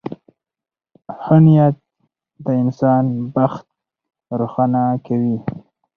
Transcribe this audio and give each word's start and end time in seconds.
•ښه 1.23 1.37
نیت 1.45 1.75
د 2.45 2.47
انسان 2.61 3.03
بخت 3.35 3.65
روښانه 4.39 4.83
کوي. 5.05 5.37